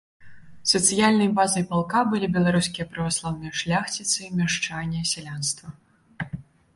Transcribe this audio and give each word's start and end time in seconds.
Сацыяльнай 0.69 1.27
базай 1.39 1.65
палка 1.73 1.99
былі 2.13 2.27
беларускія 2.37 2.85
праваслаўныя 2.93 3.53
шляхціцы, 3.61 4.31
мяшчане, 4.39 4.99
сялянства. 5.11 5.67